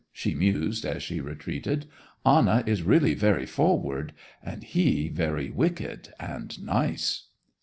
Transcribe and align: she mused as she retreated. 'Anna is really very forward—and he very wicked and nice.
she 0.11 0.33
mused 0.33 0.83
as 0.83 1.03
she 1.03 1.21
retreated. 1.21 1.85
'Anna 2.25 2.63
is 2.65 2.81
really 2.81 3.13
very 3.13 3.45
forward—and 3.45 4.63
he 4.63 5.09
very 5.09 5.51
wicked 5.51 6.11
and 6.19 6.59
nice. 6.63 7.27